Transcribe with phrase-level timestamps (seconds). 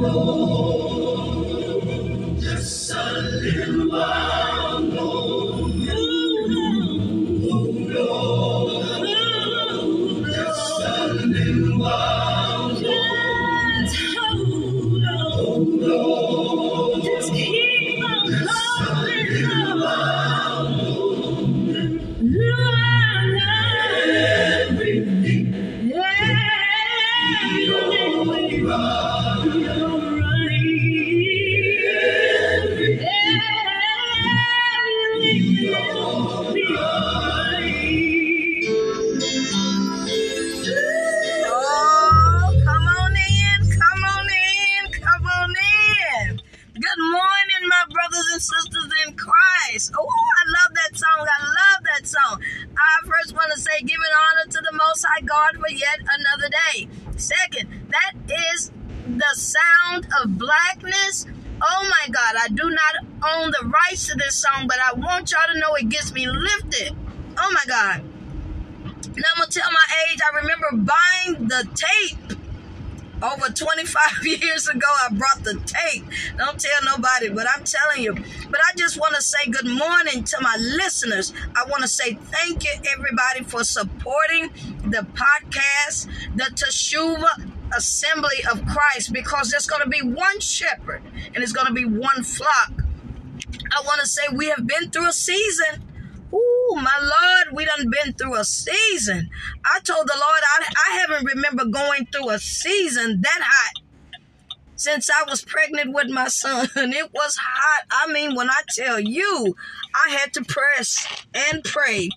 [0.00, 0.59] Lord.
[65.80, 66.94] It gets me lifted.
[67.38, 68.04] Oh my God.
[69.16, 70.20] Now I'm gonna tell my age.
[70.22, 72.38] I remember buying the tape
[73.22, 74.86] over 25 years ago.
[74.86, 76.04] I brought the tape.
[76.36, 78.14] Don't tell nobody, but I'm telling you.
[78.14, 81.32] But I just want to say good morning to my listeners.
[81.56, 84.50] I want to say thank you, everybody, for supporting
[84.84, 91.02] the podcast, the Teshuva Assembly of Christ, because there's going to be one shepherd
[91.34, 92.79] and it's going to be one flock.
[93.72, 95.82] I want to say we have been through a season
[96.32, 99.30] Ooh, my Lord, we done been through a season.
[99.64, 103.82] I told the Lord I, I haven't remember going through a season that hot
[104.76, 106.68] since I was pregnant with my son.
[106.76, 107.82] It was hot.
[107.90, 109.56] I mean, when I tell you,
[109.94, 112.10] I had to press and pray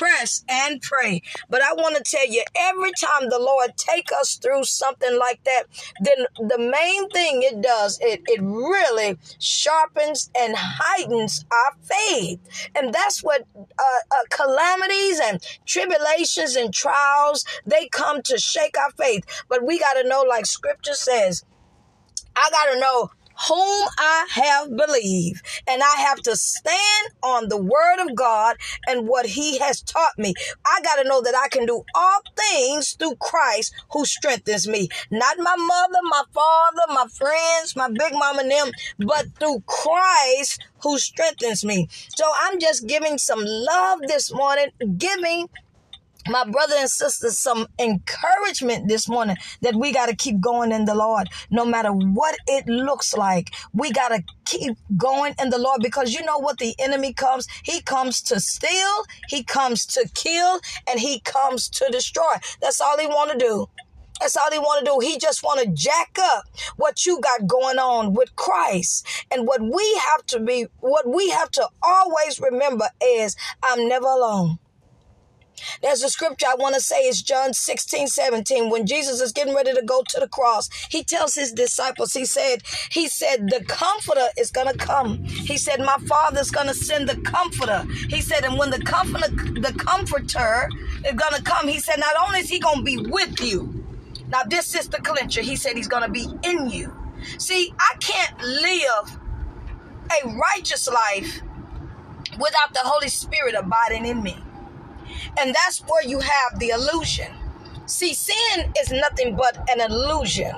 [0.00, 1.20] press and pray.
[1.50, 5.44] But I want to tell you, every time the Lord take us through something like
[5.44, 5.64] that,
[6.00, 12.40] then the main thing it does, it, it really sharpens and heightens our faith.
[12.74, 18.92] And that's what uh, uh, calamities and tribulations and trials, they come to shake our
[18.92, 19.24] faith.
[19.50, 21.44] But we got to know, like scripture says,
[22.34, 23.10] I got to know
[23.48, 25.44] whom I have believed.
[25.66, 28.56] And I have to stand on the word of God
[28.86, 30.34] and what he has taught me.
[30.66, 34.88] I got to know that I can do all things through Christ who strengthens me.
[35.10, 40.62] Not my mother, my father, my friends, my big mama and them, but through Christ
[40.82, 41.88] who strengthens me.
[41.90, 45.48] So I'm just giving some love this morning, giving
[46.28, 50.84] my brother and sister some encouragement this morning that we got to keep going in
[50.84, 53.50] the Lord no matter what it looks like.
[53.72, 57.46] We got to keep going in the Lord because you know what the enemy comes?
[57.64, 62.34] He comes to steal, he comes to kill, and he comes to destroy.
[62.60, 63.66] That's all he want to do.
[64.20, 64.98] That's all he want to do.
[65.00, 66.44] He just want to jack up
[66.76, 69.06] what you got going on with Christ.
[69.30, 74.06] And what we have to be, what we have to always remember is I'm never
[74.06, 74.58] alone.
[75.82, 78.70] There's a scripture I want to say is John 16, 17.
[78.70, 82.24] When Jesus is getting ready to go to the cross, he tells his disciples, he
[82.24, 85.24] said, he said, the comforter is going to come.
[85.24, 87.84] He said, my father's going to send the comforter.
[88.08, 90.68] He said, and when the comforter, the comforter
[91.04, 93.84] is going to come, he said, not only is he going to be with you.
[94.28, 95.42] Now this is the clincher.
[95.42, 96.94] He said he's going to be in you.
[97.38, 99.18] See, I can't live
[100.22, 101.42] a righteous life
[102.38, 104.36] without the Holy Spirit abiding in me.
[105.38, 107.32] And that's where you have the illusion.
[107.86, 110.54] See, sin is nothing but an illusion.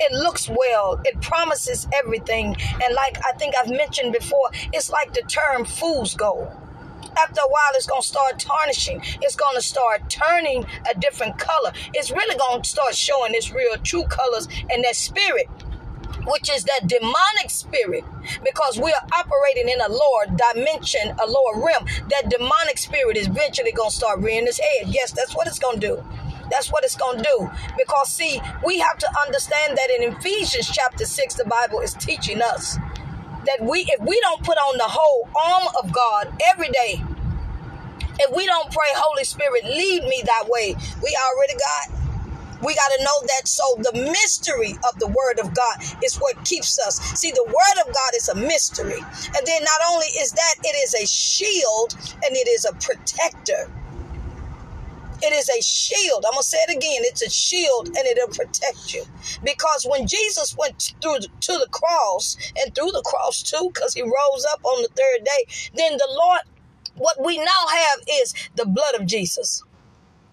[0.00, 2.56] It looks well, it promises everything.
[2.82, 6.48] And like I think I've mentioned before, it's like the term fool's gold.
[7.16, 9.00] After a while, it's going to start tarnishing.
[9.22, 11.72] It's going to start turning a different color.
[11.92, 15.48] It's really going to start showing its real true colors and that spirit
[16.26, 18.04] which is that demonic spirit,
[18.44, 23.26] because we are operating in a lower dimension, a lower realm, that demonic spirit is
[23.26, 24.88] eventually going to start rearing its head.
[24.88, 26.04] Yes, that's what it's going to do.
[26.50, 27.50] That's what it's going to do.
[27.78, 32.42] Because, see, we have to understand that in Ephesians chapter 6, the Bible is teaching
[32.42, 32.76] us
[33.46, 37.02] that we, if we don't put on the whole arm of God every day,
[38.20, 42.03] if we don't pray, Holy Spirit, lead me that way, we already got
[42.62, 43.48] we got to know that.
[43.48, 47.00] So the mystery of the word of God is what keeps us.
[47.18, 49.00] See, the word of God is a mystery.
[49.00, 53.70] And then not only is that, it is a shield and it is a protector.
[55.22, 56.24] It is a shield.
[56.26, 57.00] I'm going to say it again.
[57.04, 59.04] It's a shield and it'll protect you.
[59.42, 63.94] Because when Jesus went through the, to the cross and through the cross too, because
[63.94, 66.40] he rose up on the third day, then the Lord,
[66.96, 69.62] what we now have is the blood of Jesus.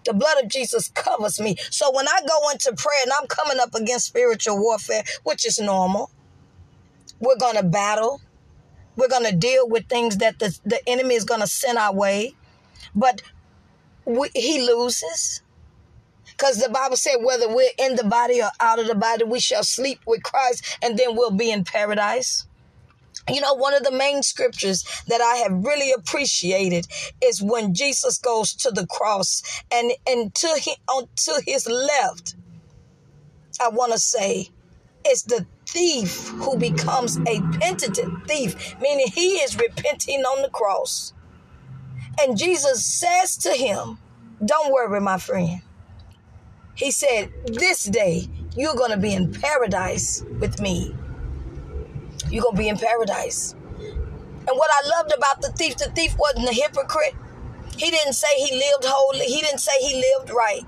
[0.04, 1.56] The blood of Jesus covers me.
[1.70, 5.58] So when I go into prayer and I'm coming up against spiritual warfare, which is
[5.58, 6.10] normal,
[7.20, 8.20] we're going to battle.
[8.96, 11.94] We're going to deal with things that the, the enemy is going to send our
[11.94, 12.34] way.
[12.94, 13.22] But
[14.04, 15.42] we, he loses.
[16.24, 19.38] Because the Bible said, whether we're in the body or out of the body, we
[19.38, 22.46] shall sleep with Christ and then we'll be in paradise.
[23.28, 26.86] You know, one of the main scriptures that I have really appreciated
[27.22, 29.42] is when Jesus goes to the cross
[29.72, 32.34] and, and to, his, on, to his left,
[33.60, 34.48] I want to say,
[35.04, 41.12] it's the thief who becomes a penitent thief, meaning he is repenting on the cross.
[42.20, 43.98] And Jesus says to him,
[44.44, 45.62] Don't worry, my friend.
[46.74, 50.94] He said, This day you're going to be in paradise with me.
[52.32, 53.54] You're going to be in paradise.
[53.78, 57.14] And what I loved about the thief, the thief wasn't a hypocrite.
[57.76, 59.26] He didn't say he lived holy.
[59.26, 60.62] He didn't say he lived right.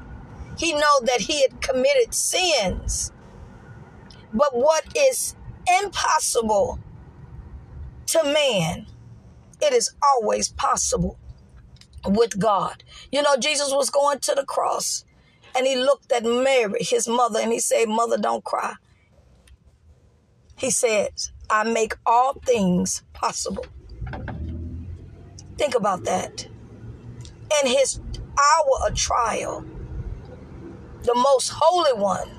[0.59, 3.13] He know that he had committed sins.
[4.33, 5.35] But what is
[5.83, 6.79] impossible
[8.07, 8.87] to man,
[9.61, 11.19] it is always possible
[12.07, 12.85] with God.
[13.11, 15.05] You know, Jesus was going to the cross
[15.57, 18.75] and he looked at Mary, his mother, and he said, Mother, don't cry.
[20.57, 21.11] He said,
[21.51, 23.67] I make all things possible.
[25.57, 26.47] Think about that.
[27.63, 29.65] In his hour of trial,
[31.03, 32.31] the most holy one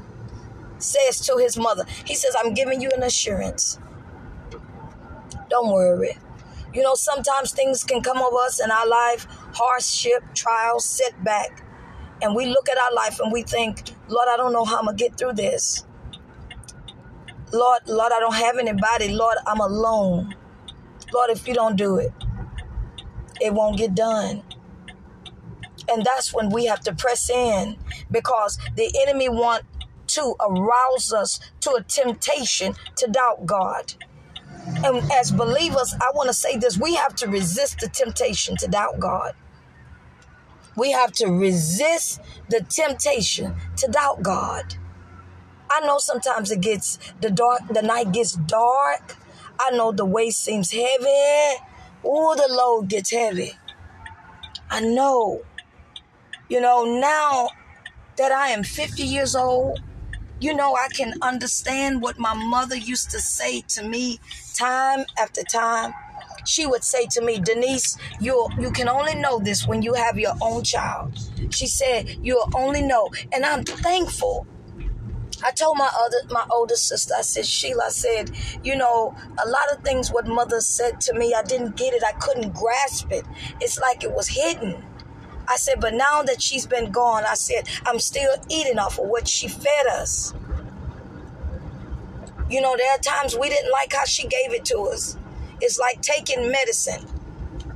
[0.79, 3.79] says to his mother, He says, I'm giving you an assurance.
[5.49, 6.17] Don't worry.
[6.73, 11.63] You know, sometimes things can come over us in our life hardship, trial, setback.
[12.21, 14.85] And we look at our life and we think, Lord, I don't know how I'm
[14.85, 15.85] going to get through this.
[17.51, 19.09] Lord, Lord, I don't have anybody.
[19.09, 20.35] Lord, I'm alone.
[21.13, 22.11] Lord, if you don't do it,
[23.41, 24.43] it won't get done.
[25.89, 27.77] And that's when we have to press in
[28.11, 29.63] because the enemy want
[30.07, 33.93] to arouse us to a temptation to doubt God.
[34.83, 38.67] And as believers, I want to say this we have to resist the temptation to
[38.67, 39.33] doubt God.
[40.75, 44.75] We have to resist the temptation to doubt God.
[45.69, 49.17] I know sometimes it gets the dark, the night gets dark.
[49.59, 51.61] I know the weight seems heavy.
[52.03, 53.53] Oh, the load gets heavy.
[54.69, 55.43] I know.
[56.49, 57.49] You know, now
[58.17, 59.79] that I am 50 years old,
[60.39, 64.19] you know, I can understand what my mother used to say to me
[64.53, 65.93] time after time.
[66.45, 70.19] She would say to me, Denise, you you can only know this when you have
[70.19, 71.17] your own child.
[71.49, 73.09] She said, you'll only know.
[73.31, 74.45] And I'm thankful
[75.45, 78.31] I told my other my older sister, I said, Sheila, I said,
[78.63, 82.03] you know, a lot of things what mother said to me, I didn't get it.
[82.03, 83.25] I couldn't grasp it.
[83.61, 84.83] It's like it was hidden.
[85.47, 89.05] I said, but now that she's been gone, I said, I'm still eating off of
[89.07, 90.33] what she fed us.
[92.49, 95.15] You know, there are times we didn't like how she gave it to us.
[95.61, 97.05] It's like taking medicine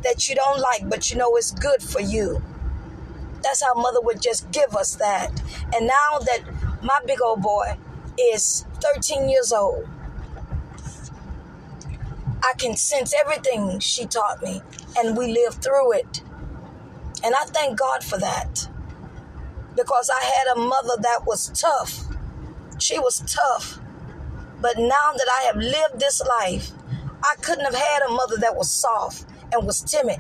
[0.04, 2.42] that you don't like, but you know it's good for you.
[3.44, 5.30] That's how mother would just give us that.
[5.76, 6.42] And now that
[6.82, 7.78] my big old boy
[8.18, 9.88] is 13 years old,
[12.42, 14.62] I can sense everything she taught me,
[14.98, 16.24] and we lived through it.
[17.24, 18.70] And I thank God for that.
[19.76, 22.06] Because I had a mother that was tough.
[22.80, 23.80] She was tough.
[24.62, 26.72] But now that I have lived this life,
[27.24, 30.20] I couldn't have had a mother that was soft and was timid.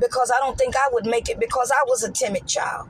[0.00, 2.88] Because I don't think I would make it because I was a timid child.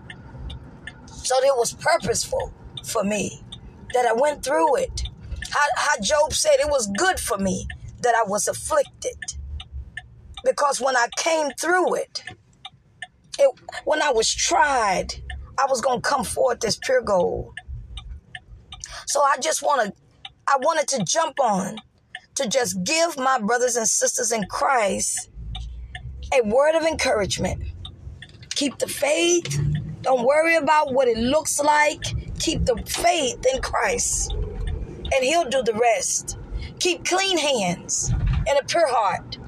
[1.07, 2.53] So it was purposeful
[2.85, 3.43] for me
[3.93, 5.05] that I went through it.
[5.51, 7.67] How, how Job said it was good for me
[8.01, 9.17] that I was afflicted.
[10.45, 12.23] Because when I came through it,
[13.39, 13.51] it,
[13.85, 15.15] when I was tried,
[15.59, 17.55] I was going to come forth as pure gold.
[19.07, 20.03] So I just want to,
[20.47, 21.79] I wanted to jump on
[22.35, 25.31] to just give my brothers and sisters in Christ
[26.33, 27.63] a word of encouragement.
[28.55, 29.59] Keep the faith.
[30.03, 32.03] Don't worry about what it looks like.
[32.39, 36.39] Keep the faith in Christ, and He'll do the rest.
[36.79, 38.13] Keep clean hands
[38.47, 39.39] and a pure heart.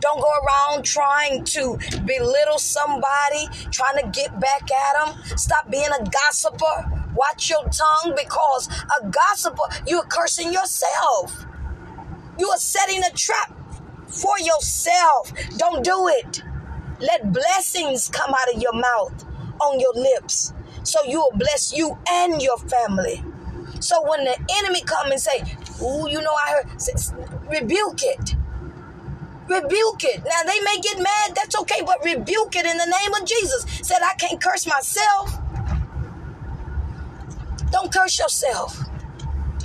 [0.00, 5.38] Don't go around trying to belittle somebody, trying to get back at them.
[5.38, 7.08] Stop being a gossiper.
[7.14, 8.68] Watch your tongue because
[9.00, 11.46] a gossiper, you are cursing yourself.
[12.38, 13.56] You are setting a trap
[14.08, 15.32] for yourself.
[15.56, 16.42] Don't do it.
[16.98, 19.24] Let blessings come out of your mouth,
[19.60, 20.52] on your lips,
[20.84, 23.24] so you will bless you and your family.
[23.80, 25.42] So when the enemy come and say,
[25.82, 26.68] "Ooh, you know I heard,"
[27.50, 28.34] rebuke it
[29.48, 30.24] Rebuke it.
[30.24, 33.66] Now they may get mad, that's okay, but rebuke it in the name of Jesus.
[33.86, 35.38] Said I can't curse myself.
[37.70, 38.78] Don't curse yourself.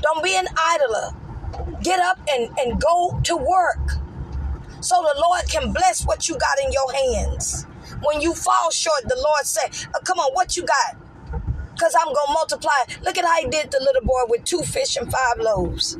[0.01, 1.11] Don't be an idler.
[1.83, 3.99] Get up and, and go to work
[4.81, 7.65] so the Lord can bless what you got in your hands.
[8.03, 10.97] When you fall short, the Lord said, oh, uh, come on, what you got?
[11.77, 12.71] Because I'm going to multiply.
[13.03, 15.97] Look at how he did the little boy with two fish and five loaves.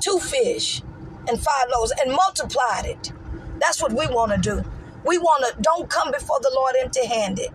[0.00, 0.82] Two fish
[1.28, 3.12] and five loaves and multiplied it.
[3.60, 4.64] That's what we want to do.
[5.04, 7.50] We want to, don't come before the Lord empty handed.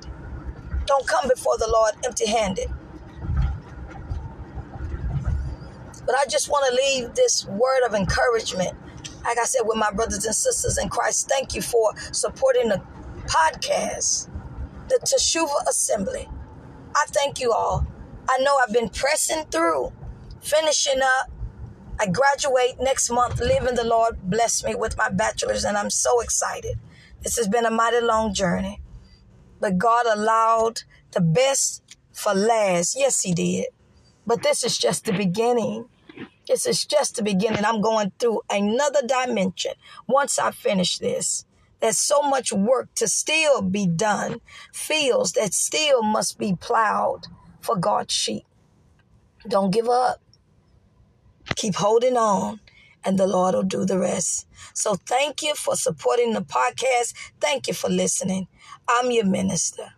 [0.86, 2.70] Don't come before the Lord empty handed.
[6.06, 8.78] But I just want to leave this word of encouragement.
[9.24, 12.80] Like I said, with my brothers and sisters in Christ, thank you for supporting the
[13.26, 14.30] podcast,
[14.88, 16.30] the Teshuva Assembly.
[16.96, 17.86] I thank you all.
[18.30, 19.92] I know I've been pressing through,
[20.42, 21.32] finishing up,
[21.98, 26.20] I graduate next month, living the Lord bless me with my bachelor's, and I'm so
[26.20, 26.78] excited.
[27.24, 28.82] This has been a mighty long journey.
[29.62, 32.98] But God allowed the best for last.
[32.98, 33.68] Yes, He did.
[34.28, 35.86] But this is just the beginning.
[36.48, 37.64] This is just the beginning.
[37.64, 39.74] I'm going through another dimension
[40.08, 41.46] once I finish this.
[41.80, 44.42] There's so much work to still be done,
[44.74, 47.28] fields that still must be plowed
[47.62, 48.46] for God's sheep.
[49.48, 50.22] Don't give up.
[51.56, 52.60] Keep holding on,
[53.04, 54.48] and the Lord will do the rest.
[54.74, 57.14] So thank you for supporting the podcast.
[57.40, 58.48] Thank you for listening.
[58.88, 59.94] I'm your minister,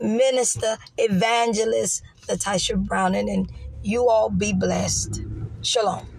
[0.00, 5.22] Minister Evangelist Latysha Browning, and you all be blessed.
[5.60, 6.17] Shalom.